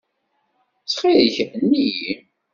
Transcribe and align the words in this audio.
Ttxil-k, 0.81 1.35
henni-iyi. 1.51 2.13